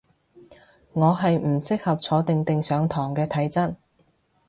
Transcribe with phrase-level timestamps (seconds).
[0.93, 3.75] 我係唔適合坐定定上堂嘅體質